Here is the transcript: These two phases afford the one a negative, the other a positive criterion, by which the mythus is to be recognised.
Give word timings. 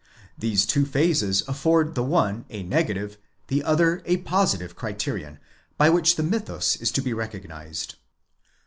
These 0.35 0.65
two 0.65 0.87
phases 0.87 1.43
afford 1.47 1.93
the 1.93 2.01
one 2.01 2.45
a 2.49 2.63
negative, 2.63 3.19
the 3.49 3.63
other 3.63 4.01
a 4.07 4.17
positive 4.17 4.75
criterion, 4.75 5.37
by 5.77 5.91
which 5.91 6.15
the 6.15 6.23
mythus 6.23 6.75
is 6.77 6.91
to 6.93 7.01
be 7.03 7.13
recognised. 7.13 7.97